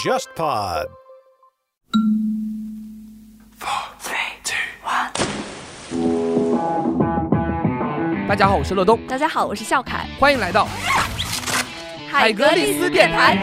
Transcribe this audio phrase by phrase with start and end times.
[0.00, 0.88] JustPod。
[8.28, 10.66] 大家好，我是乐东，大家好，我是笑凯，欢迎来到
[12.10, 13.38] 海格力斯电台。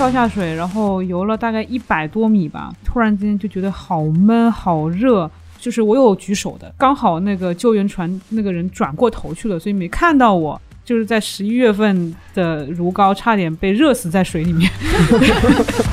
[0.00, 10.58] 跳下水，然后游了大概一百多米吧，突然间就觉得好闷好热，就是我有举手的，刚好那个救援船那个人转过头去了，所以没看到我。
[10.86, 14.70] 就是在十一月份的如皋，差点被热死在水里面。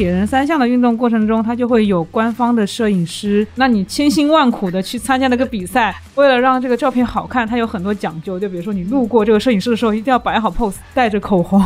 [0.00, 8.40] 铁人三项的运动过程中，他就会有官方的摄影师，那你千辛万苦的去参加那个比赛，为了让这个照片好看，他有很多讲究。
[8.40, 11.62] 就比如说，你路过这个摄影师的时候，一定要摆好 pose，带着口红，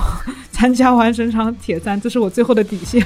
[0.50, 3.00] 参加完整场铁三，这是我最后的底线。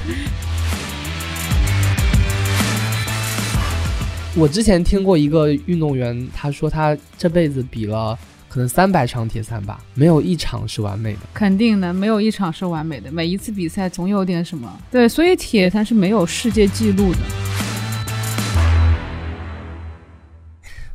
[4.35, 8.17] 我之前听过一个运动员，他说他这辈子比了。
[8.49, 11.19] 可能三百场铁三吧，没有一场是完美的。
[11.35, 13.11] 肯定的，没有一场是完美的。
[13.11, 14.75] 每一次比赛总有点什么。
[14.89, 17.19] 对，所以铁三是没有世界纪录的。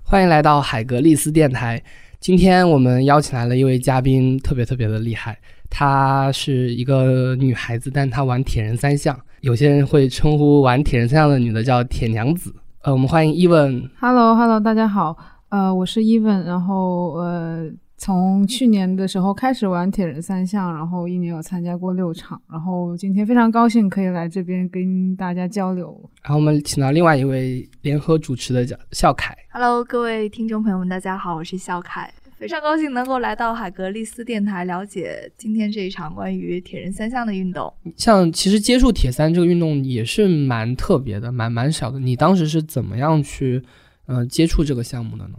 [0.03, 1.81] 欢迎来到海格力斯电台。
[2.19, 5.39] 今天我们邀请来了一位嘉宾，特别特别的厉害。
[5.71, 9.17] 她是一个女孩子，但她玩铁人三项。
[9.43, 12.53] 有些人会称呼玩铁人三项的女的叫铁娘子。
[12.83, 13.89] 呃，我们欢迎伊文。
[14.01, 15.17] Hello，Hello，大家好。
[15.55, 25.97] 呃，我是伊文，然后呃，从去年的时候开始玩铁人三项，然后一年有参加过六场，然后今天非常高兴可以来这边跟大家交流。
[26.25, 29.33] 然后我们请到另外一位联合主持的叫笑凯。
[29.53, 37.73] Hello，各位听众朋友们，大家好，我是笑凯，非常高兴能够来到海格力斯电台，了解今天这一场关于铁人三项的运动。
[37.97, 42.01] 像其实接触铁三这个运动也是蛮特别的，蛮蛮小的。
[42.01, 43.63] 你当时是怎么样去？
[44.07, 45.35] 嗯，接触这个项目的呢？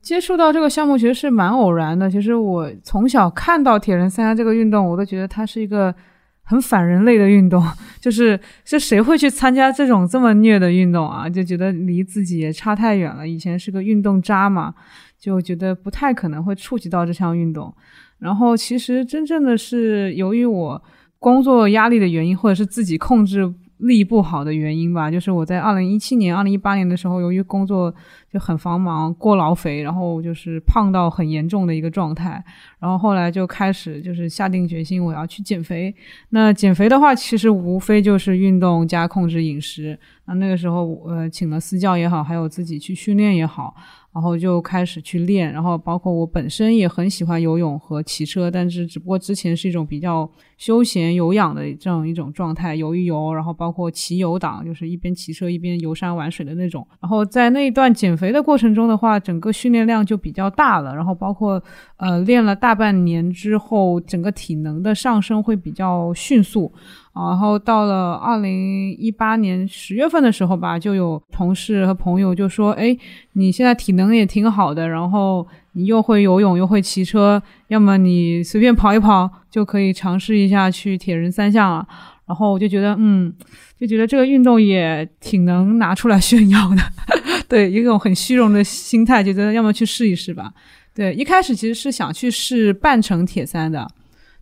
[0.00, 2.10] 接触到这个项目其实是蛮偶然的。
[2.10, 5.94] 其实我从小看到铁人三项这个运动，我都觉得它是一个
[6.42, 7.64] 很反人类的运动。
[7.98, 11.26] 就是是谁会去参加这种这么虐的运动啊？
[11.28, 13.26] 就觉得离自己也差太远了。
[13.26, 14.74] 以前是个运动渣嘛，
[15.18, 17.74] 就觉得不太可能会触及到这项运动。
[18.18, 20.82] 然后其实真正的是由于我
[21.18, 23.52] 工作压力的原因，或者是自己控制。
[23.78, 27.92] 力不好的原因吧，就是我在二零一七年、二零一八年的时候，由于工作
[28.32, 32.42] 就很繁忙，过劳肥，然后就是胖到很严重的一个状态，
[32.78, 35.94] 然后后来就开始就是下定决心我要去减肥。
[36.30, 39.98] 那减肥的话，其实无非就是运动加控制饮食。
[40.26, 43.74] 那那个时候，呃，请了私教也好，还有自己去训练也好。
[44.14, 56.86] 然后就开始去练，然后包括我本身也很喜欢游泳和骑车，但是只不过之前是一种比较休闲有氧的这样一种状态，游一游，然后包括骑游党，就是一边骑车一边游山玩水的那种。
[57.00, 61.60] 然后在那一段减肥的过程中的话，整个训练量就比较大了，然后包括
[61.96, 66.72] 呃练了大半年之后，整个体能的上升会比较迅速。
[67.14, 72.96] 然后到了二零一八年十月份的时候吧，就有同事和朋友就说：“哎，
[73.34, 81.86] 你现在体能也挺好的，然后你又会游泳又会骑车，要么你随便跑一跑就可以尝试一下去铁人三项了。”
[82.26, 83.32] 然后我就觉得，嗯，
[83.78, 86.82] 就觉得这个运动也挺能拿出来炫耀的，
[87.48, 90.50] 对，一种很虚荣的心态，觉得要么去试一试吧。
[90.94, 93.86] 对，一开始其实是想去试半程铁三的，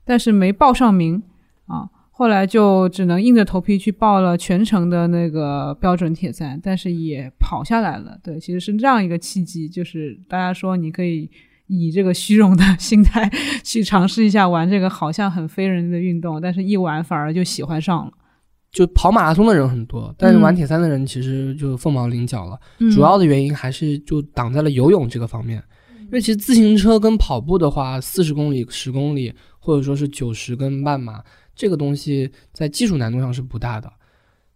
[0.04, 1.22] 但是没报上名。
[2.14, 8.16] 后来就只能硬着头皮去报了全程的那个标准铁三，但是也跑下来了。
[8.22, 11.28] 对，其实是这样一个契机，就是大家说你可以
[11.66, 13.28] 以这个虚荣的 心态
[13.64, 18.12] 去尝试一下玩这个好像很非人的运动，但是一玩反而就喜欢上了。
[18.70, 22.58] 就跑马拉松的人很多，但是玩铁三的人其实就凤毛麟角了。
[22.94, 25.62] 主要的原因还是就挡在了游泳这个方面，
[26.02, 31.22] 因为其实自行车跟跑步的话，四十公里、十公里，或者说是九十跟半马。
[31.54, 33.92] 这个东西在技术难度上是不大的，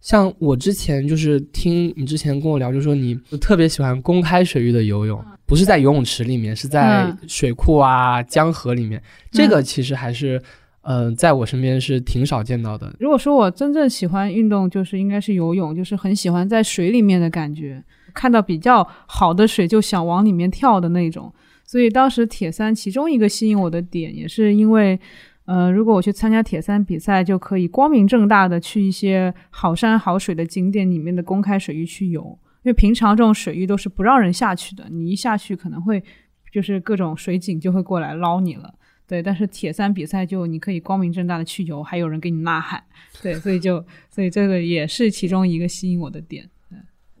[0.01, 9.01] 像我之前就是听你之前跟我聊，就说你特别喜欢公开水域的游泳，不是在游泳池里面，是在水库啊、江河里面。
[9.31, 10.41] 这个其实还是，
[10.81, 12.95] 嗯，在我身边是挺少见到的。
[12.99, 17.83] 如果说我真正喜欢运动，就是应该是游泳，就是很喜欢在水里面的感觉，
[18.13, 21.33] 看到比较好的水就想往里面跳的那种。
[21.65, 24.99] 所以当时铁三其中一个吸引我的点，也是因为。
[25.47, 32.21] 呃，如果我去参加铁三比赛，就可以光明正大的去一些好山好水的景点里面的公开水域去游，
[32.63, 36.03] 因为平常这种水域都是不让人下去的，你一下去可能会
[36.51, 38.73] 就是各种水警就会过来捞你了。
[39.07, 42.83] 对，但是铁三比赛就你可以光明正大的去游，还有人给你呐喊，
[43.21, 46.49] 对，所以就所以这个也是其中一个吸引我的点。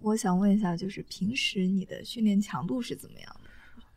[0.01, 3.46] 我想问一下，就是平时你的训练强度是怎么样的？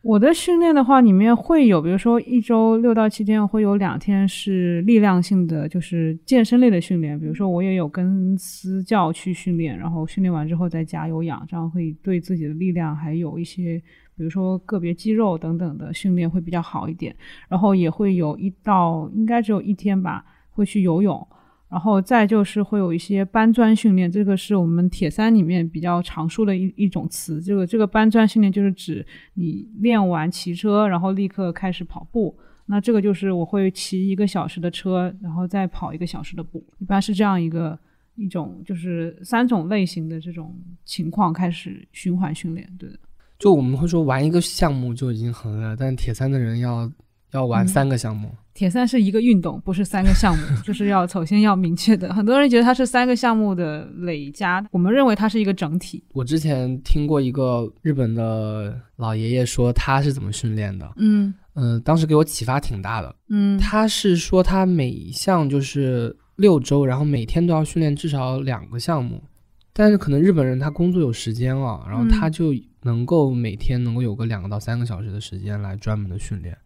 [0.01, 7.19] 我的训练的话，里面会有，比如说一周六到七天，会有两天是力量性的，就是健身类的训练。
[7.19, 13.79] 比如说我也有跟私教去训练，然后训练完之后再加有氧，这样会对自己的力量还有一些，
[14.17, 17.15] 比如说个别肌肉等等的训练会比较好一点。
[17.47, 21.27] 然后也会有一到应该只有一天吧，会去游泳。
[21.71, 27.41] 然后再就是会有一些搬砖训练，这个是我们铁三里面比较常说的一一种词。
[27.41, 32.37] 这个这个搬砖训练就是指你练完骑车，然后立刻开始跑步。
[32.65, 37.79] 那这个就是我会骑一个小时的车，然后再跑一个小时的步，一般是这样一个
[38.15, 40.53] 一种就是三种类型的这种
[40.83, 42.69] 情况开始循环训练。
[42.77, 42.99] 对的，
[43.39, 46.91] 就我们会说玩一个项目就已经很累了，但铁三的人要
[47.31, 48.29] 要玩三个项目。
[48.53, 52.13] 铁三是一个运动，不是三个项目， 就是要首先要明确的。
[52.13, 56.03] 很多人觉得它是三个项目的累加，我们认为它是一个整体。
[56.13, 63.15] 我之前听过一个日本的老爷爷说他是怎么训练的，嗯嗯，当时给我启发挺大的。
[63.29, 69.23] 嗯，他是说他每一项就是六周，然后每天都要训练至少两个项目，
[69.71, 76.57] 但是可能日本人他工作有时间了，然后他就能够每天能够有个两个到三个小时的时间来专门的训练。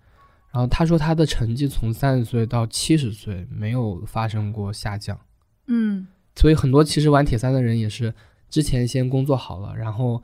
[0.56, 5.20] 然后他说他的成绩从三十岁到七十岁没有发生过下降，
[5.68, 8.14] 嗯，所以很多其实玩铁三的人也是
[8.50, 10.24] 之前先工作好了，然后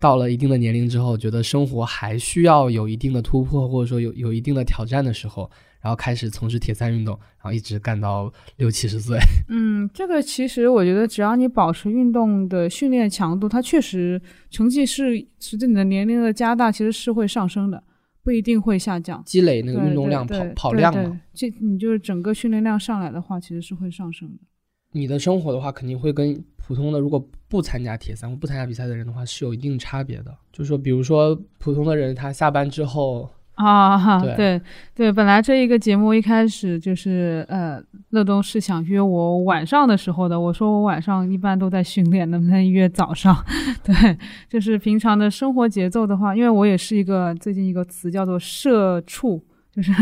[0.00, 5.48] 到了一定的年龄之后，觉得生活还需要有一定的突破，或者说有有一定的挑战的时候，
[5.80, 9.16] 然后开始从事铁三运动，然后一直干到六七十岁。
[9.48, 14.20] 嗯，这个其实我觉得只要你保持运动的训练强度，它确实
[14.50, 17.80] 成绩是随着你的年龄的加大，其实是会上升的。
[18.28, 21.18] 不一定会下降，积累那个运动量、跑跑量嘛。
[21.32, 24.42] 这你就是整个训练量上来的话，其实是会上升的。
[24.92, 30.36] 你的生活的话，肯定会跟普通的如果不参加铁三或不参加比赛的人的话，是有一定差别的。
[30.52, 33.26] 就是说，比如说普通的人，他下班之后。
[33.58, 34.60] 啊，对
[34.94, 43.36] 对，本来这一个节目一开始就是呃，乐东是想约我晚上的时候的，我说我晚上一般都在训练，能不能约早上？
[43.82, 44.16] 对，
[44.48, 49.92] 就是平常的生活节奏的话，因为我也是一个最近一个词叫做社畜，就是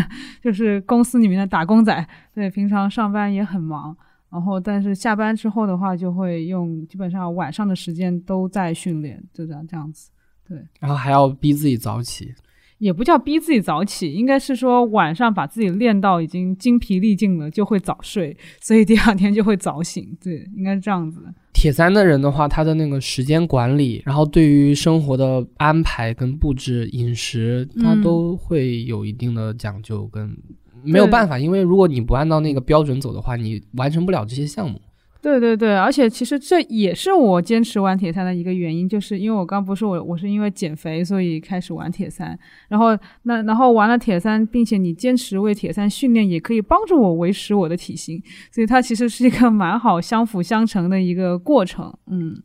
[0.42, 3.96] 就是公司里面的打工仔，对，平常上班也很忙，
[4.30, 10.10] 然后但是下班之后的话，就会用基本上晚上的时间都在训练，就这样这样子，
[10.46, 12.34] 对，然后还要逼自己早起。
[12.78, 20.16] 也不叫逼自己早起，应该是说晚上把自己练到已经精疲力尽了，就会早睡，所以第二天就会早醒。
[20.22, 21.20] 对，应该是这样子。
[21.54, 30.36] 铁三的人的话，他的那个时间管理，然后对于生活的安排跟布置、饮食，他都会有一定的讲究，跟
[30.84, 34.78] 没有办法，因为如果你不按照那个标准走的话，你完成不了这些项目。
[35.22, 48.22] 对对对，而且其实这也是我坚持玩铁三的一个原因，就是因为我刚不是我我是因为减肥所以开始玩铁三，然后那然后玩了铁三，并且你坚持为铁三训练，也可以帮助我维持我的体型，
[48.52, 51.92] 所以它其实是一个蛮好相辅相成的一个过程。
[52.06, 52.40] 嗯，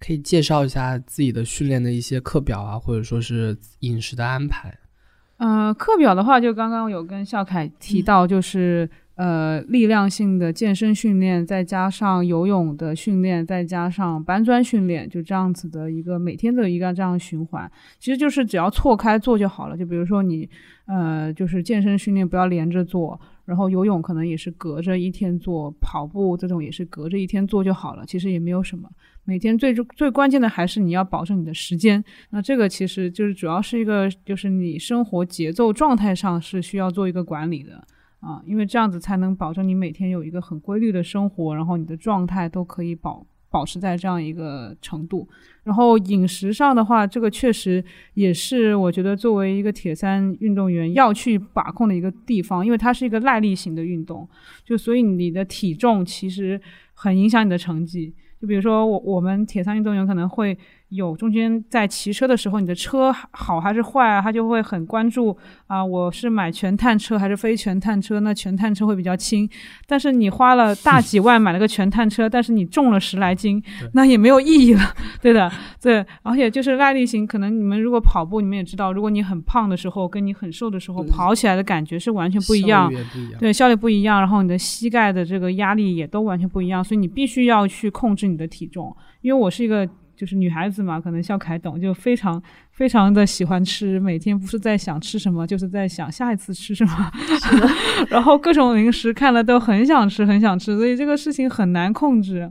[0.00, 4.76] 可以介绍一下自己的训练的一些课表啊，或者说是饮食的安排。
[5.36, 8.90] 嗯，课表的话，就刚刚有跟笑凯提到，就是。
[9.20, 19.76] 呃，力量性的健身训练，再加上游泳的训练，再加上搬砖训练，就这样子的一个每天的一个这样循环，其实就是只要错开做就好了。
[19.76, 20.48] 就比如说你，
[20.86, 28.06] 呃，就是健身训练不要连着做，然后游泳可能也是隔着一天做，跑步这种也是隔着一天做就好了。
[28.06, 28.88] 其实也没有什么，
[29.26, 32.02] 每天最最关键的还是你要保证你的时间。
[32.30, 37.86] 那这个其实就是主要是一个，就是你生活节奏状态上是需要做一个管理的。
[38.20, 45.28] 啊，因为这样子才能保证你每天有一个很规律的生活，然后你的状态都可以保保持在这样一个程度。
[45.64, 47.82] 然后饮食上的话，这个确实
[48.14, 54.28] 也是我觉得作为一个铁三运动员要去把控的一个地方，因为它是一个耐力型的运动，
[54.64, 56.60] 就所以你的体重其实
[56.92, 58.14] 很影响你的成绩。
[58.40, 60.56] 就比如说我我们铁三运动员可能会。
[60.90, 64.20] 有中间在骑车的时候，你的车好还是坏啊？
[64.20, 68.18] 他就会很关注啊，我是买全碳车还是非全碳车？
[68.20, 69.48] 那全碳车会比较轻，
[69.86, 74.82] 但是你花了大几万买了个全碳车，但是你重了十来斤，那也没有意义了，
[75.22, 76.04] 对的，对。
[76.22, 82.92] 而且就是耐力型，可能你们如果跑步，你们也知道，如果你很胖的时候，跟你很瘦的时候跑起来的感觉是完全不一样，
[83.38, 89.88] 对，效率不一样，然后你的膝盖的这个压力也都完全不一样，所以你必须要去控制你的体重，因为我是一个。
[90.20, 92.40] 就是女孩子嘛，可能小凯懂，就非常
[92.72, 97.10] 非常的喜欢吃，每天不是在想吃什么，就是在想下一次吃什么，
[98.10, 102.50] 然后各种零食看了都很想吃，很想吃，所以这个事情很难控制。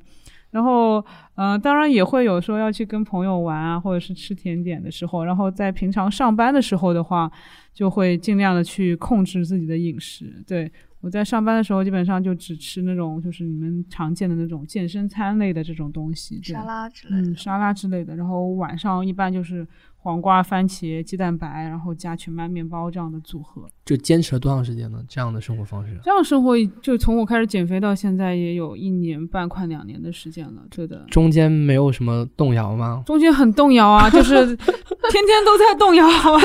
[0.49, 5.23] 然后，嗯，当然也会有说要去跟朋友玩啊，或者是吃甜点的时候。
[5.23, 7.31] 然后在平常上班的时候的话，
[7.71, 10.43] 就会尽量的去控制自己的饮食。
[10.47, 18.15] 对我在上班的时候，基本上就只吃那种就是你们常见的那种健身餐类的这种东西，沙拉之类的，嗯，沙拉之类的。
[18.15, 19.67] 然后晚上一般就是。
[20.09, 25.03] 黄瓜、番茄、鸡蛋白，然后加全麦面包这样的组合，就坚持了多长时间呢？
[25.07, 30.63] 这样的生活方式，这样生活就从我开始减肥到现在也有一年半，快两年的时间了。
[30.71, 33.03] 对的，中间没有什么动摇吗？
[33.05, 36.41] 中间很动摇啊，就是 天天都在动摇，好吧？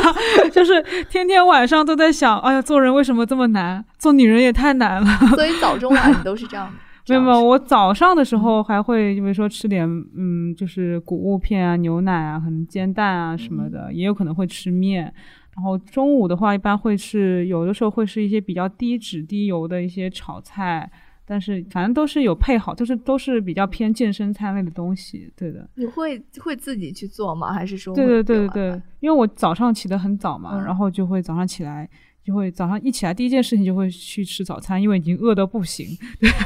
[0.53, 3.83] 就是天天晚上都在想，哎呀，做人为什么这么难？
[3.99, 5.09] 做女人也太难了。
[5.35, 6.84] 所以早中晚你都是这样的。
[7.09, 15.13] 没有没有，我早上的时候还会，比如说吃点，嗯，就是谷物片啊、牛奶啊，可能煎蛋啊什么的，也有可能会吃面。
[15.55, 20.91] 然后中午的话，一般会是有的时候会是一些比较低脂低油的一些炒菜，
[21.25, 25.31] 但是反正都是有配好，就是都是比较偏健身餐类的东西。
[25.37, 25.69] 对的。
[25.77, 27.53] 你会会自己去做吗？
[27.53, 27.95] 还是说？
[27.95, 31.89] 对对对对对，因为我早上起得很早嘛，然后就会早上起来。
[32.25, 35.87] 就会早上一起来，第一件事情就会去吃早餐，因为已经饿得不行。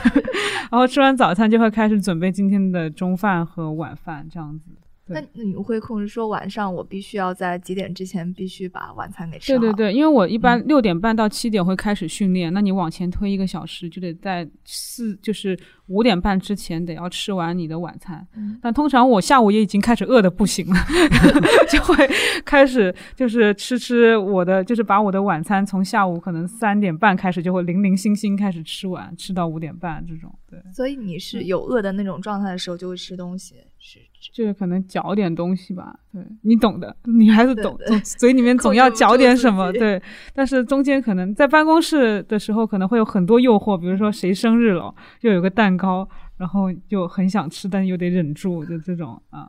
[0.70, 4.66] 然后吃完早餐就会开始准备今天的中饭和晚饭，这样子。
[5.11, 9.61] 那你会控制说晚上我必须要在几点之前必须把晚餐给吃好？
[9.61, 15.58] 对对对，因为我一般六点半到七点会开始训练，那你往前推一个小时，就得在四就是。
[15.88, 18.26] 五点半之前得要吃完你的晚餐，
[18.62, 20.76] 但通常我下午也已经开始饿的不行了，
[21.68, 22.09] 就会
[22.45, 30.33] 开始就是吃吃我的，就是把我的晚餐从下午可能三点半开始就会零零星星开始吃完，吃到五点半这种。
[30.49, 33.99] 对，所以你是有饿的那种状态的时候就会吃东西，是。
[34.33, 37.78] 就是可能嚼点东西吧，对你懂的，女孩子懂，
[38.18, 40.02] 嘴里面总要嚼点什么，对。
[40.34, 45.78] 但是中间可能在办公室的时候可能会有很多诱惑，比如说谁生日了，又有个蛋。
[45.78, 49.48] 糕，然后就很想吃，但又得忍住，就这种啊。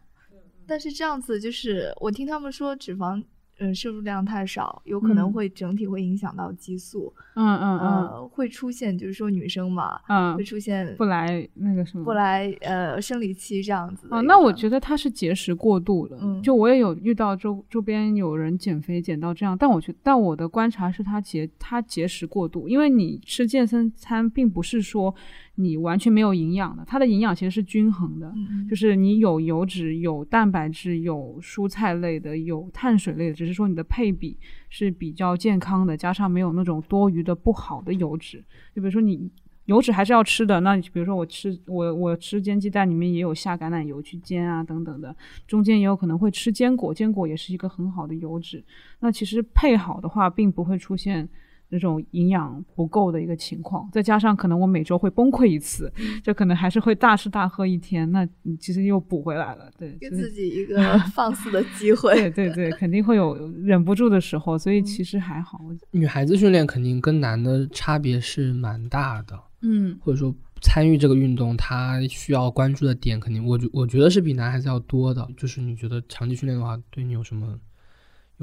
[0.68, 3.24] 但是这样子就是，我听他们说脂肪。
[3.60, 7.14] 嗯，摄入量太少，有可能会整体会影响到激素。
[7.36, 14.08] 嗯嗯嗯，会出现就是说女生嘛，嗯，会出现不来那个什么，不来呃生理期这样子。
[14.10, 16.18] 啊，那我觉得他是节食过度的。
[16.22, 25.14] 嗯，就我也有遇到周周边有人减肥减到这样，但我觉但我的观察是他节他节食过度，因为你吃健身餐并不是说。
[25.62, 28.34] 你完全没有营养的，它的营养其实是均衡的，
[28.70, 34.38] 就是你有油脂、有蛋白质、有蔬菜类的、有碳水类的，只是说你的配比
[34.70, 38.38] 是比较健康的，加上没有那种多余的不好的油脂。
[38.74, 39.30] 就比如说你
[39.66, 45.14] 油脂还是要吃的，那比如说我吃我我吃煎鸡蛋里面也有下橄榄油去煎啊等等的，
[45.46, 48.64] 中间也有可能会吃坚果，坚果也是一个很好的油脂。
[49.02, 51.28] 那其实配好的话，并不会出现。
[51.70, 55.92] 那种营养不够的一个情况，再加上可能我每周会崩溃一次，
[56.24, 65.60] 就可能还是会大吃大喝一天，那你其实又补回来了，对，给自己一个 放肆的机会，对对对，肯定会有忍不住的时候，所以其实还好。
[65.92, 75.28] 女孩子训练肯定跟男的差别是蛮大的，嗯，或者说参与这个运动，他需要关注的点肯定，我觉我觉得是比男孩子要多的。
[75.38, 77.60] 就是你觉得长期训练的话，对你有什么？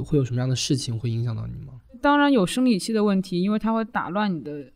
[0.05, 1.81] 会有什么样的事情会影响到你吗？
[2.03, 4.73] 当然有生理期的问题，因为它会打乱你的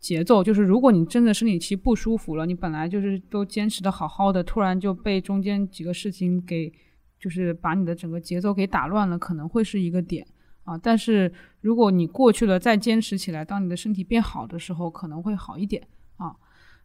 [0.00, 0.42] 节奏。
[0.42, 6.72] 就是如果你真的生理期不舒服了，你本来就是都坚持的好好的，突然就被中间几个事情给，
[7.18, 10.26] 就是把你的整个节奏给打乱了，可能会是一个点
[10.64, 10.78] 啊。
[10.78, 16.34] 但是如果你过去了再坚持起来，当你的身体变好的时候，可能会好一点啊。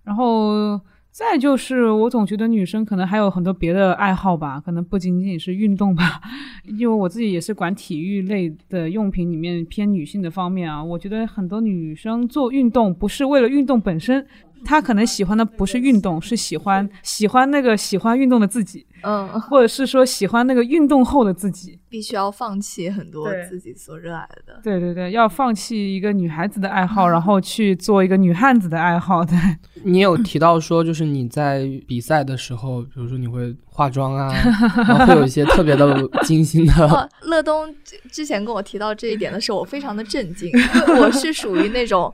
[0.03, 0.79] 然后。
[1.11, 6.21] 再就是，我总觉得女生可能还有很多别的爱好吧，可能不仅仅是运动吧。
[6.77, 14.25] 因为我自己也是管体育类的用品里面偏女性的方面啊，我觉得很多女生做运动不是为了运动本身。
[14.65, 24.59] 他可能喜欢的不是运动，是喜欢喜欢那个喜欢运动的自己，嗯，或者是说喜欢那个运动后的自己，必须要放弃很多自己所热爱的。
[24.63, 29.23] 对对对，要放弃一个女孩子的爱好，然后去做一个女汉子的爱好。
[29.23, 29.37] 对，
[29.83, 34.33] 你有提到说，就是你在比赛的时候，比如说你会化妆啊，
[34.75, 37.09] 然后会有一些特别的精心的。
[37.23, 37.73] 乐东
[38.11, 40.51] 之前跟我提到这一点的时候，我非常的震惊，
[40.99, 42.13] 我是属于那种。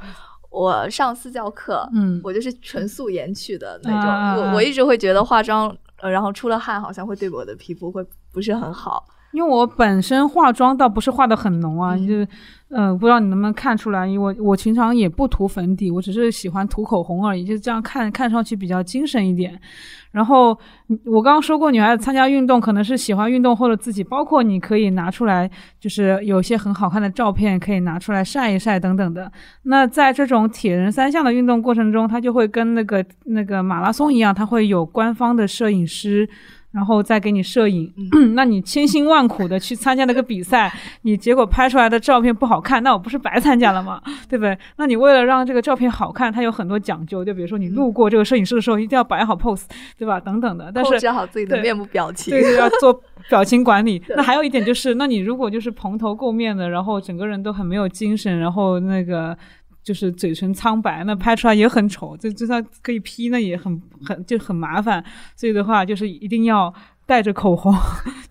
[0.56, 4.44] 我上私教课，嗯，我就是纯素颜去的那种。
[4.44, 9.06] 我我一直会觉得化妆，呃，然后出了汗，好像会对我的皮肤会不是很好。
[9.36, 12.28] 因为我本身化妆倒不是化的很浓啊，就是。
[12.70, 19.58] 嗯，不知道你能不能看出来，因为我我平常也不涂粉底，我只是喜欢涂口红而已，就这样看看上去比较精神一点。
[20.12, 20.50] 然后
[21.06, 25.50] 我刚刚说过，女孩子参加运动可能是喜欢运动或者自己，包括你可以拿出来，
[25.80, 29.32] 就是有些很好看的照片可以拿出来晒一晒等等的。
[29.64, 36.28] 那在这种铁人三项的运动过程中，它就会跟那个那个马拉松一样，它会有官方的摄影师。
[36.76, 37.90] 然后再给你摄影，
[38.36, 40.70] 那你千辛万苦的去参加那个比赛，
[41.04, 44.02] 你结果拍出来的照片不好看，那我不是白参加了吗？
[44.28, 44.58] 对不对？
[44.76, 49.64] 那你为了让这个照片好看，它有很多讲究，就比如说你路过这个摄影师的时候，一定要摆好 pose，
[49.98, 50.20] 对吧？
[50.20, 50.70] 等等的。
[50.84, 54.04] 控制好自己的面部表情，对对，要做表情管理。
[54.14, 59.38] 那还有一点就是，那你如果就是蓬头垢面的，然后整个人都很没有精神，然后那个。
[59.86, 62.18] 就是嘴唇苍白，那拍出来也很丑。
[62.18, 65.02] 就就算可以 P，那也很很就很麻烦。
[65.36, 66.74] 所以的话，就是一定要
[67.06, 67.72] 带着口红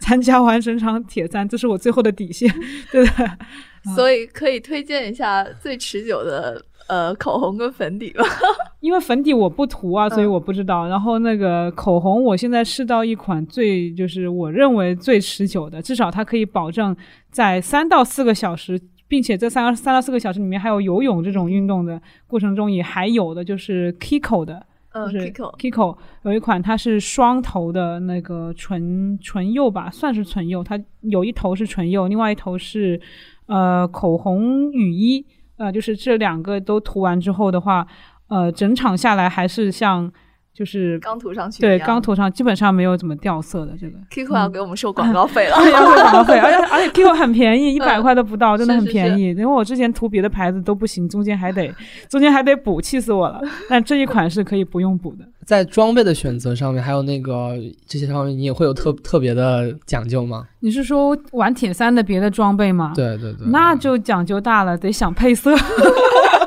[0.00, 2.52] 参加完整场铁三，这是我最后的底线，
[2.90, 3.94] 对不对？
[3.94, 8.24] 所以可以推荐一下最持久的呃口红跟粉底吗？
[8.80, 10.88] 因为粉底我不涂啊，所以我不知道。
[10.88, 16.96] 然后那个口红，我现在试到一款最就是我认为最持久的，至少它可以保证
[17.30, 18.80] 在三到四个小时。
[19.06, 33.00] 并且这三三到四个小时里面还有游泳这种运动的过程中也还有的就是 Kiko 的，就是 Kiko 有一款它是双头的那个唇唇釉吧，算是唇釉，它有一头是唇釉，另外一头是
[33.46, 35.24] 呃口红雨衣，
[35.56, 37.86] 呃就是这两个都涂完之后的话，
[38.28, 40.12] 呃整场下来还是像。
[40.54, 43.72] 就是刚涂上去，对，刚涂上基本上没有怎么掉色的。
[43.76, 49.30] 这个 Kiko 要给我们收广告费了， 要收广告费，而且而且 Kiko 很便宜，一百块都不到，真的很便宜。
[49.30, 51.74] 因为我之前涂别的牌子都不行，中间还得
[52.08, 53.40] 中间还得补，气死我了。
[53.68, 55.24] 但这一款是可以不用补的。
[55.44, 57.54] 在装备的选择上面，还有那个
[57.86, 60.46] 这些方面，你也会有特特别的讲究吗？
[60.60, 62.92] 你是说玩铁三的别的装备吗？
[62.94, 65.54] 对对对，那就讲究大了，得想配色。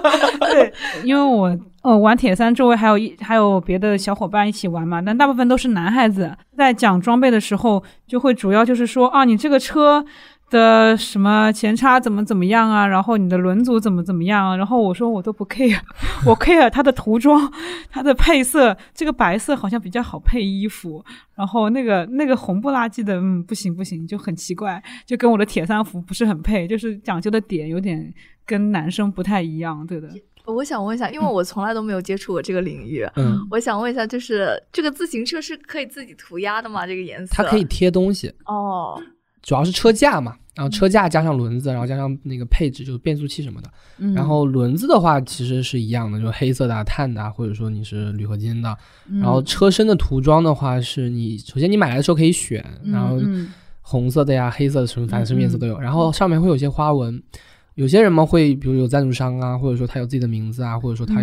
[0.52, 0.74] 对，
[1.04, 1.58] 因为我。
[1.84, 6.36] 呃，玩铁三周围还有一还有别的小伙伴一起玩嘛，但大部分都是男孩子。
[6.58, 10.04] 在讲装备的时候，就会主要就是说啊，你这个车
[10.50, 15.80] 的什么前叉怎么怎么样啊，然后你的轮组怎么怎么样啊，然后我说我都不 care，
[16.26, 17.52] 我 care 它的涂装，
[17.92, 21.04] 它的配色，这个白色好像比较好配衣服，
[21.36, 28.14] 然后那个那个红不拉几的，嗯，不行不行，就很奇怪，就跟我的铁三服不是很配，就是讲究的点有点
[28.46, 30.10] 跟男生不太一样，对的。
[30.46, 36.88] 我想问一下，因为我从来都没有接触过这个领域，嗯，我想问一下，就是这个自行车是可以自己涂鸦的吗？
[36.88, 37.34] 这个颜色？
[37.36, 38.98] 它可以贴东西哦，
[39.42, 43.70] 主要是车架嘛，然后车架加上轮子，然后加上那个配置，就是变速器什么的。
[44.14, 48.78] 然后轮子的话其实是一样的，就是黑色的、碳的，或者说你是铝合金的。
[49.22, 53.18] 然后车身的涂装的话，是你首先你买来的时候可以选，然后
[53.82, 55.80] 红色的呀、黑色的什么，反正什么颜色都有。
[55.80, 57.22] 然后上面会有些花纹。
[57.76, 61.22] 有些人嘛会，比如有赞助商啊，或者说他有自己的名字啊，或者说他。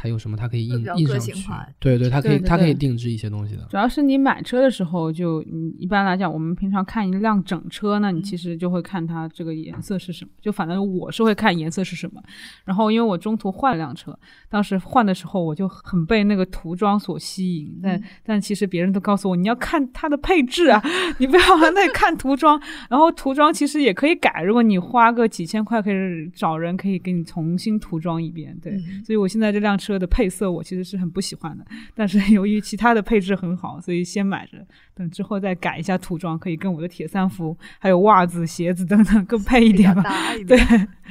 [0.00, 0.36] 它有什么？
[0.36, 1.32] 它可以印印上去。
[1.80, 3.66] 对对，它可以它可以定制一些东西的。
[3.68, 10.30] 主要是你买车的时候，就你一般来讲，我们平常看一辆整车那，你其实就会看它这个颜色是什么。
[10.40, 12.22] 就反正我是会看颜色是什么。
[12.64, 14.16] 然后因为我中途换了辆车，
[14.48, 17.80] 当时换的时候我就很被那个涂装所吸引。
[17.82, 20.80] 但但其实别人都告诉我，你要看它的配置啊，
[21.18, 22.60] 你不要那看涂装。
[22.88, 28.56] 然后涂装其实也可以改，如果你花个几千块，可以找人可以给你重新涂装一遍。
[28.62, 29.87] 对，所以我现在这辆车。
[29.88, 34.58] 车的配色我其实是很不喜欢的，但是由于其他的配置很好，所以先买着，
[34.94, 40.04] 等之后再改一下涂装，可以跟我的铁三服还有袜子、鞋子等等 更配一点吧。
[40.46, 40.58] 对，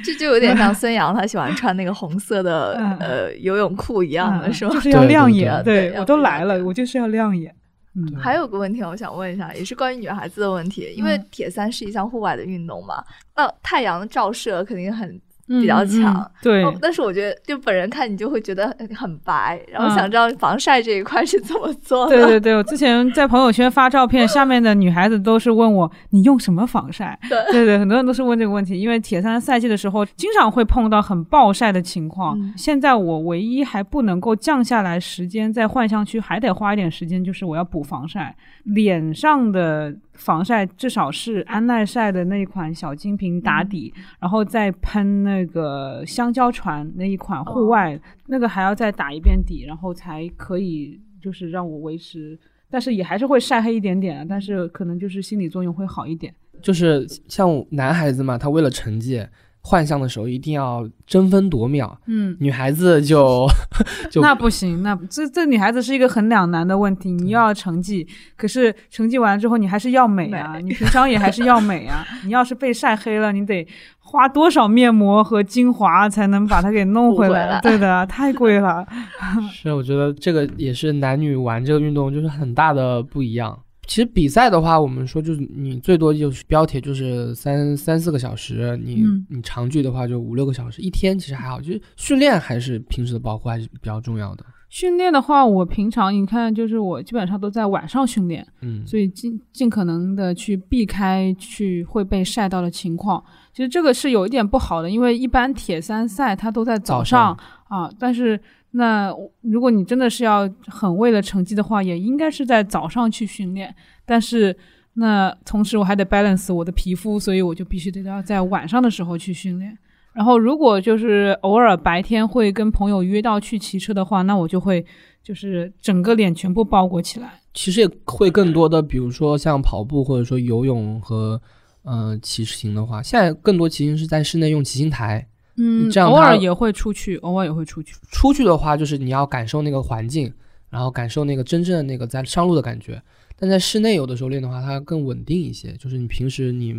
[0.03, 4.71] 这就有点像 孙杨他喜欢穿那个红色的呃游泳裤一样的，是吗？
[4.71, 5.63] 就是要亮眼。
[5.63, 7.51] 对我都来了，我就是要亮眼。
[7.95, 13.03] 嗯，还有个问题我想问一下，也是关于女孩子的问题，因为铁三是一项户外的运动嘛，
[13.35, 15.19] 那太阳的照射肯定很。
[15.47, 22.15] 比较强，对，但是我觉得就本人看你就会觉得很白，然后想知道防晒这一块是怎么做的。
[22.15, 27.17] 对对对，我之前在朋友圈发照片，下面的女孩子都是问我你用什么防晒？
[27.29, 32.37] 对对对，很多人都是问这个问题，因为铁三赛季的时候经常会碰到很暴晒的情况。
[32.57, 39.95] 现在我唯一还不能够降下来时间，在幻象区还得花一点时间，就是我要补防晒，脸上的。
[40.17, 52.37] 防晒至少是安耐晒的那一款小金瓶打底，然后再喷那个香蕉船那一款户外，那个还要再打一遍底，然后才可以就是让我维持，
[52.69, 56.33] 但是也还是会晒黑一点点，但是可能就是心理作用会好一点。
[56.61, 59.25] 就是像男孩子嘛，他为了成绩。
[59.69, 61.99] 换项的时候一定要争分夺秒。
[62.05, 63.45] 嗯，女孩子就
[64.09, 67.11] 就那不行，那这这女孩子是一个很两难的问题。
[67.11, 72.05] 你又要成绩，可是成绩完了之后，你还是要美啊，你平常也还是要美啊。
[72.23, 73.67] 你要是被晒黑了，你得
[73.99, 77.59] 花多少面膜和精华才能把它给弄回来？
[77.61, 78.87] 对的，太贵了。
[79.51, 83.59] 是，我觉得这个也是男女玩这个运动就是很大的不一样。
[83.87, 91.61] 其实比赛的话，我们说就是你最多就是标铁就是三三四个小时，你你长距的话就五六个小时，一天其实还好。
[91.61, 94.45] 就是训练还是平时的保护还是比较重要的。
[94.69, 103.23] 训练的话，我平常你看就是我基本上都在晚上训练，嗯，所以尽尽可能的去避开去会被晒到的情况。
[103.53, 107.35] 其实这个是有一点不好的，因为一般铁三赛它都在早上
[107.69, 108.37] 啊，但是。
[108.71, 113.73] 那如果你真的是要很为了成绩的话，也应该是在早上去训练。
[114.05, 114.55] 但是
[114.93, 119.77] 那同时我还得 balance 我的皮肤，所以我就必须得要在晚上的时候去训练。
[120.13, 124.83] 然后如果就是偶尔白天会跟朋友约到去骑车的话，那我就会
[125.23, 127.39] 就是整个脸全部包裹起来。
[127.53, 131.39] 其实也会更多的，比如说像跑步或者说游泳和
[131.83, 135.27] 呃骑行的话，现在更多骑行是在室内用骑行台。
[135.57, 137.95] 嗯，这样偶尔也会出去，偶尔也会出去。
[138.11, 140.31] 出去的话，就是你要感受那个环境，
[140.69, 143.01] 然后感受那个真正的那个在上路的感觉。
[143.39, 146.75] 但在室内有的时候练的话，它更稳定一些，就是你平时你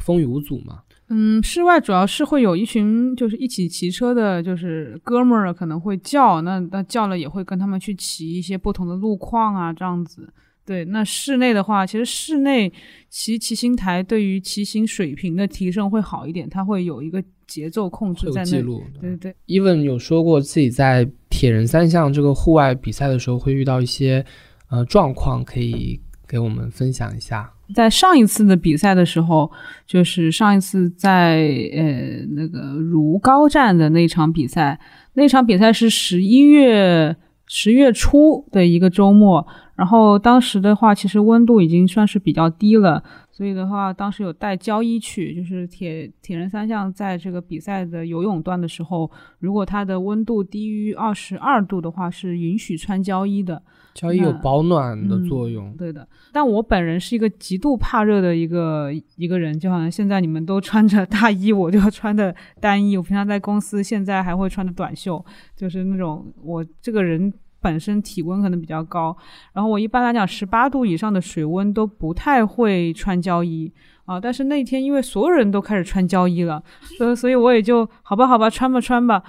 [0.00, 0.80] 风雨无阻嘛。
[1.08, 10.32] 嗯，室外主要是会有一群就是一起骑车的，就是哥们儿可能会叫，那那叫了也会跟他们去骑一些不同的路况啊，这样子。
[10.64, 12.72] 对，那室内的话，其实室内
[13.10, 18.62] 骑骑行台对于骑行水平的提升会好一点，它会有一个节奏控制在那。
[18.62, 18.62] 对
[19.00, 24.24] 对对，even 有说过自己在铁人三项这个户外比赛的时候会遇到一些
[24.70, 27.52] 呃状况，可以给我们分享一下。
[27.74, 29.50] 在上一次的比赛的时候，
[29.86, 34.78] 就是上一次在呃那个如皋站的那场比赛，
[35.14, 37.16] 那场比赛是十一月
[37.54, 39.46] 十月初的一个周末。
[39.76, 43.02] 然后当时的话，其实温度已经算是比较低了，
[43.42, 53.60] 所以的话，当时有带胶衣去，就是铁铁人三项在这个比赛的游泳段的时候，如果它的温度低于二十二度的话，是允许穿胶衣的。
[53.94, 55.76] 胶衣有保暖的作用。
[55.76, 62.96] 对的，但我本人是一个极度怕热的一个一个人，就好像现在你们都穿着大衣，我就要穿的单衣。
[62.96, 65.22] 我平常在公司现在还会穿的短袖，
[65.56, 67.34] 就是那种我这个人。
[67.62, 69.16] 本身体温可能比较高，
[69.54, 73.72] 然后我一般来讲十八度以上的水温都不太会穿胶衣
[74.04, 74.20] 啊。
[74.20, 76.62] 但是那天因为所有人都开始穿胶衣了，
[76.98, 79.22] 所以所以我也就好吧好吧穿吧穿吧。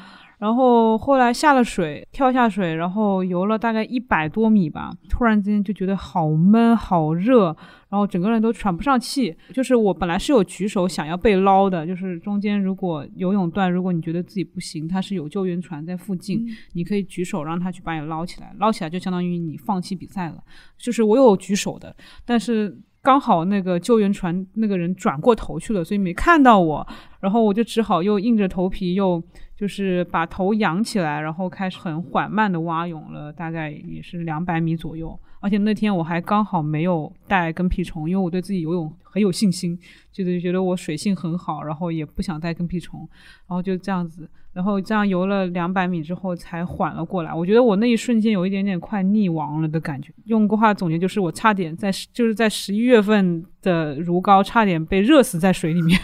[0.43, 7.55] 然后后来下了水，跳下水，然后游了大概一百多米吧，突然之间就觉得好闷好热。
[7.87, 20.43] 然后整个人都喘不上气，就是我本来是有举手想要被捞的，就是中间如果游泳段，如果你觉得自己不行，它是有救援船在附近，你可以举手让他去把你捞起来，捞起来就相当于你放弃比赛了。
[20.77, 26.87] 就是我有举手的，但是刚好那个救援船那个人转过头去了，所以没看到我，
[27.19, 29.21] 然后我就只好又硬着头皮又
[29.57, 35.19] 就是把头仰起来，然后开始很缓慢的蛙泳了，大概也是两百米左右。
[35.43, 39.77] 而且那天我还刚好没有带跟屁虫，因为我对自己游泳很有信心，
[40.09, 43.01] 就是觉得我水性很好，然后也不想带跟屁虫，
[43.45, 47.33] 然后就这样子，然后这样游了两百米之后才缓了过来。
[47.33, 50.13] 我觉得我那一瞬间有一点点快溺亡了的感觉。
[50.27, 55.99] 用个话总结就是我差点在就是在十一月份的如皋差点被热死在水里面，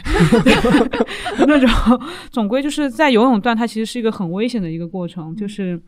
[1.48, 1.70] 那种
[2.30, 5.82] 总归就是在游泳段它其实是一个很危险的一个过程，就是。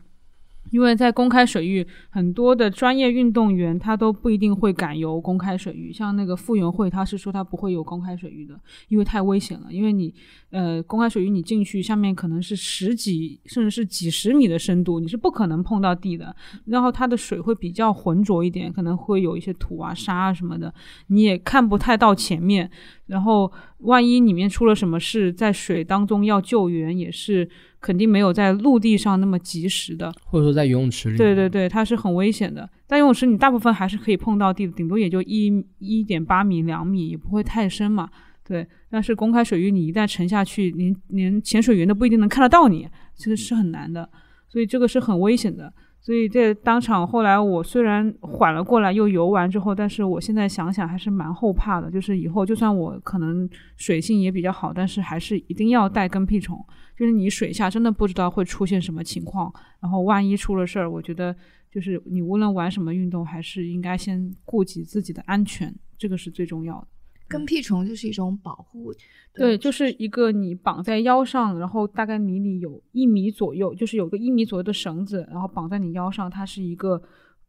[0.70, 5.92] 因为在公开水域，很多的专业运动员他都不一定会敢游公开水域。
[5.92, 9.66] 像那个傅园慧，他是说他不会游公开水域的，因为太危险了。
[9.70, 10.14] 因为你，
[10.50, 16.34] 呃，公开水域你进去，下面可能是十几甚至是几十米的深度，你是不可能碰到地的。
[16.64, 20.72] 然后它的水会比较浑浊一点，可能会有一些土啊、沙啊什么的，
[21.08, 22.70] 你也看不太到前面。
[23.06, 27.50] 然后万一里面出了什么事，在水当中要救援也是。
[27.82, 31.18] 肯定没有在陆地上那么及时的，或者说在游泳池里。
[31.18, 32.66] 对对对，它是很危险的。
[32.86, 38.08] 在游泳池你大部分还是可以碰到地的，顶多也就一一点八米、两米，也不会太深嘛。
[38.44, 44.08] 对，但是公开水域你一旦沉下去，连连潜水员都不一定能看得到你，其实是很难的。
[44.48, 45.72] 所以这个是很危险的。
[46.04, 51.88] 所以在当场后来我虽然缓了过来，又游完之后，但是我现在想想还是蛮后怕的。
[51.88, 56.58] 就是以后就算我可能水性也比较好，但是还是一定要带跟屁虫。
[56.98, 61.34] 就是你水下真的不知道会出现什么情况，然后万一出了事儿，我觉得
[61.70, 66.88] 就是你无论玩什么运动，还是应该先顾及自己的安全，这个是最重要的。
[67.28, 68.92] 跟屁虫就是一种保护。
[69.34, 77.00] 对，就是一个你绑在腰上，然后大概离你有一米左右，就是有个一米左右的绳子，然后绑在你腰上，它是一个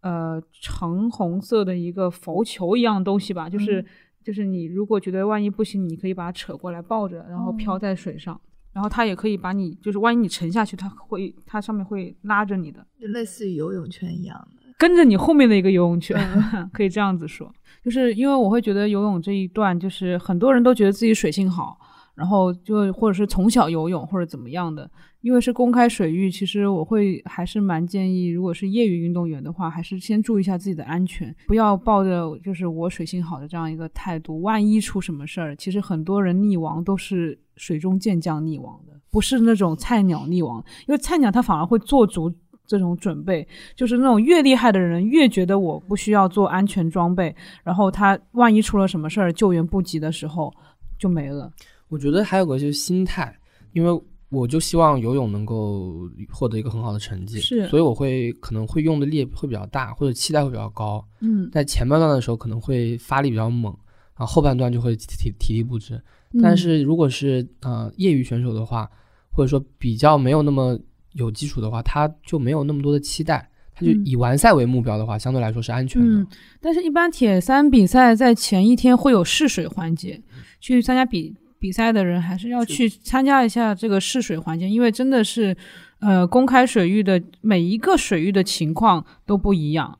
[0.01, 3.85] 呃橙红色的一个浮球一样的东西吧，就是
[4.23, 8.39] 就是你如果觉得万一不行，你可以把它扯过来抱着，然后漂在水上，
[8.71, 16.17] 然后它也可以把你，就是万一你沉下去，它会它上面会拉着你的，就类似于游泳圈一样的，跟着你后面的一个游泳圈，
[16.73, 17.51] 可以这样子说。
[17.83, 21.77] 就是因为我会觉得游泳这一段，就是很多人都觉得自己水性好，
[22.15, 24.89] 然后就或者是从小游泳或者怎么样的。
[25.21, 42.33] 因为是公开水域，其实我会还是蛮建议，如果是业余运动员的话，还是先注意一下自己的安全，不要抱着就是我水性好的这样一个态度，万一出什么事儿，其实很多人溺亡都是水中健将溺亡的，不是那种菜鸟溺亡，因为菜鸟他反而会做足。
[42.65, 43.45] 这种准备
[43.75, 50.51] 就是那种越厉害的人越觉得我不需要做安全装备，然后他万一出了什么事儿救援不及的时候
[50.97, 51.51] 就没了。
[51.89, 53.37] 我觉得还有个就是心态，
[53.73, 61.05] 因为我就希望游泳能够获得一个很好的成绩，是，所以我会可能会用的力会比较大，或者期待会比较高。
[61.19, 63.71] 嗯，在前半段的时候可能会发力比较猛，
[64.17, 66.01] 然后后半段就会体体力不支。
[66.41, 68.89] 但是如果是呃业余选手的话，
[69.31, 70.79] 或者说比较没有那么。
[71.13, 76.07] 有基础的话，他就没有那么多的期待，他就以完赛为目标的话，相对来说是安全的。
[76.07, 76.27] 嗯，
[76.59, 80.21] 但是，一般铁三比赛在前一天会有试水环节，
[80.59, 85.55] 去参加比比赛的人还是要去参加一下这个试水环节，因为真的是，
[85.99, 89.97] 呃，公开水域的每一个水域的情况都不一样。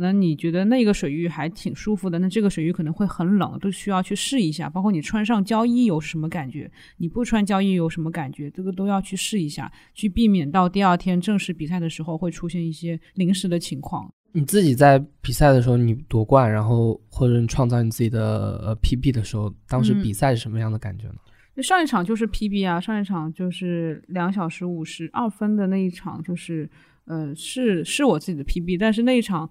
[0.00, 4.66] 可能你觉得那个水域还挺舒服的，那这个水域可能会很冷，都需要去试一下。
[4.66, 14.10] 包括你穿上胶衣有什么感觉，你不穿胶衣有什么感觉，这个都要去试一下，去避免到第二天正式比赛的时候会出现一些临时的情况。
[14.32, 21.16] 你自己在比赛的时候，你夺冠，然后或者你创造你自己的呃 PB 的时候，当时比赛是什么样的感觉呢？
[21.54, 26.70] 就上一场就是 PB 啊，上一场就是两小时五十二分的那一场，就是
[27.04, 29.50] 呃是是我自己的 PB，但是那一场。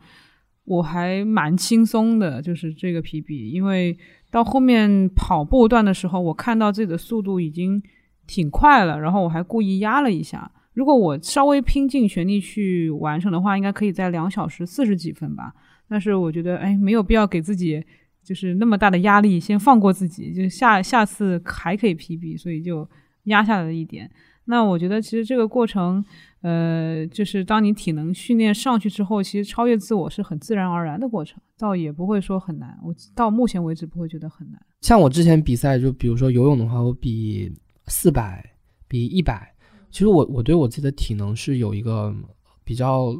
[0.69, 3.97] 我还蛮轻松的，就是这个 PB，因为
[4.29, 7.81] 到后面跑步段的时候，我看到自己的速度已经
[8.27, 10.51] 挺快了，然后我还故意压了一下。
[10.73, 15.51] 如果我稍微拼尽全力去完成的话，应该可以在两小时四十几分吧。
[15.89, 17.83] 但是我觉得，哎，没有必要给自己
[18.23, 22.87] 就是那么大的压力，先放过自己，就下下次还可以 PB，所以就
[23.23, 24.07] 压下来了一点。
[24.49, 26.03] 那我觉得其实这个过程。
[26.41, 32.79] 呃，就是当你体能训练上去之后，其实超越自我是很自然而然的过程，倒也不会说很难。
[32.81, 34.61] 我到目前为止不会觉得很难。
[34.79, 37.51] 像我之前比赛，就比如说游泳的话，我比
[37.87, 38.41] 四百，
[38.87, 39.53] 比一百，
[39.91, 42.15] 其实我我对我自己的体能是有一个
[42.63, 43.13] 比较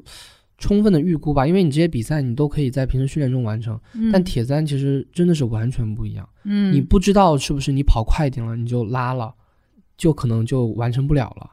[0.58, 1.46] 充分的预估吧。
[1.46, 3.78] 因为你这些比赛你都可以在平时训练中完成，
[4.14, 6.30] 但铁三其实真的是完全不一样。
[6.46, 9.36] 嗯，你不知道是不是你跑快一点了，你就拉了，
[10.00, 11.52] 就可能就完成不了了。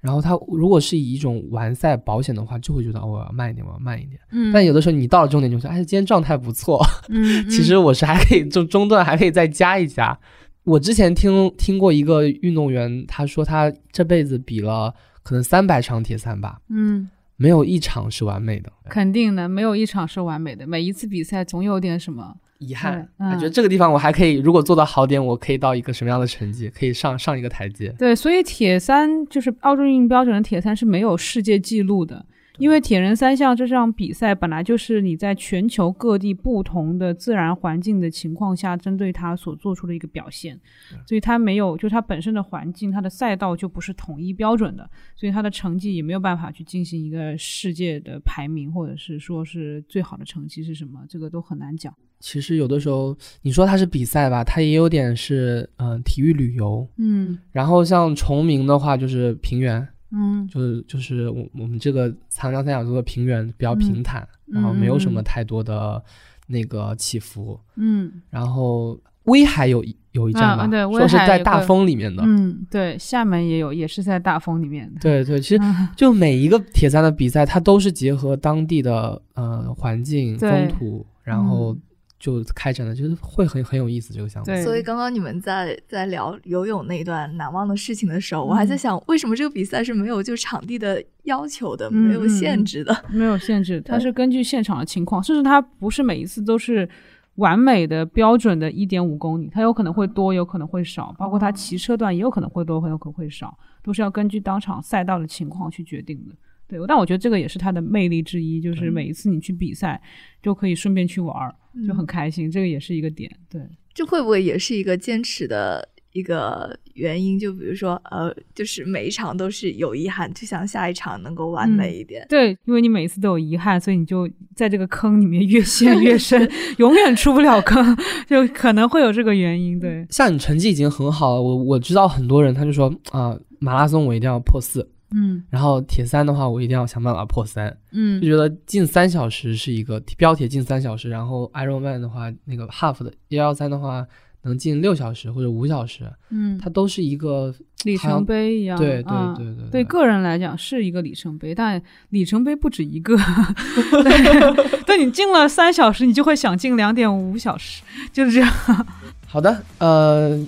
[0.00, 4.20] 然后他如果是以一种完赛保险的话，就会觉得哦我要慢一点，我要慢一点。
[4.32, 4.52] 嗯。
[4.52, 6.84] 但有的时候你到了终点就说，哎，今天状态不错。
[7.08, 7.48] 嗯。
[7.48, 10.18] 其实我是还可以中中段还可以再加一加。
[10.64, 16.60] 我之前听听过一个运动员，他说他这辈子比了可能三百场铁三吧。
[16.68, 17.08] 嗯。
[17.36, 18.70] 没有一场是完美的。
[18.90, 20.66] 肯定的，没有一场是完美的。
[20.66, 22.36] 每一次比赛总有点什么。
[22.58, 27.94] 遗憾，感觉得这个地方我还可以，如果做到好点，我可以到一个什么样的成绩，可以上上一个台阶。
[27.98, 32.24] 对，所以铁三就是奥运标准的铁三是没有世界纪录的。
[32.58, 40.56] 因为铁人三项这项比赛本来就是你在全球各地不同的自然环境的情况下，针对它所做出的一个表现，
[41.04, 51.92] 所以它没有，就它本身的环境，它的赛道就不是统一标准的，所以它的成绩也没有办法去进行一个世界的排名，或者是说是最好的成绩是什么，这个都很难讲。
[52.20, 59.86] 其实有的时候你说它是比赛吧，它也有点是嗯体育旅游，嗯，然后像崇明的话就是平原。
[60.16, 66.00] 嗯，就是就是我我们这个长江三角洲的平原比较平坦，然后没有什么太多的
[66.46, 67.58] 那个起伏。
[67.74, 72.22] 嗯，然后威海有有一站吧，对，说是在大风里面的。
[72.24, 75.00] 嗯，对，厦门也有，也是在大风里面的。
[75.00, 75.60] 对对，其实
[75.96, 81.76] 就每一个铁三的比赛，它都是结合当地的呃环境风土，然后。
[82.24, 84.46] 就开展了，就是会很很有意思这个项目。
[84.46, 93.04] 对，所以刚刚你们在在聊游泳那一段难忘的事情的时候，我还在想，为什么这个比赛是没有就场地的要求的，没有限制的？
[93.10, 96.88] 没有限制，它是根据现场的情况，甚至它不是每一次都是
[97.34, 106.34] 完美的标准的一点五公里，它有可能会多，有可能会少，包括它骑车段也有可能会多，很有可能会少，都是要根据当场赛道的情况去决定的。
[106.66, 110.00] 对，但我觉得这个也是它的魅力之一，就是每一次你去比赛，
[110.42, 111.54] 就可以顺便去玩儿。
[111.86, 112.50] 就很开心。
[112.50, 113.60] 这个也是一个点，对。
[113.92, 115.88] 这会不会也是一个坚持的？
[116.12, 122.24] 一个原因，就比如说，呃，就是每一场都是有遗憾，就想下一场能够完美一点。
[122.28, 129.80] 对，因为你每一次都有遗憾，所以你就在这个坑里面越陷 越深，永远出不了坑，就可能会有这个原因。
[129.80, 144.06] 对，像你成绩已经很好了，我我知道很多人他就说啊，马拉松我一定要破四，嗯，然后铁三的话我一定要想办法破三，嗯，就觉得近三小时是一个标铁近三小时，然后 Ironman 的话，那个 Half 的幺幺三的话。
[144.46, 147.50] 能进六小时或者五小时，嗯，它都是一个
[147.84, 148.76] 里程碑一样。
[148.76, 153.16] 对对对对，对个人来讲是一个里程碑，但里程碑不止一个。
[154.04, 158.52] 对，对你进了三小时，你就会想进两点五小时，就是这样。
[159.26, 160.38] 好的，呃，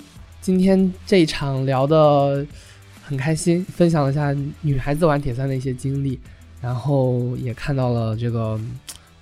[0.43, 2.47] 今天这一场聊的
[3.07, 6.19] 很开心，分享了一下女孩子玩铁三的一些经历，
[6.61, 8.61] 然后也看到了这个。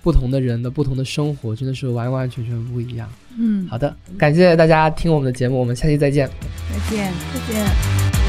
[0.05, 3.09] 不同的人的不同的生活，真的是完完全全不一样。
[3.39, 6.29] 嗯，好的，感谢大家听我们的节目，我们下期再见。
[6.71, 8.24] 再见，再见。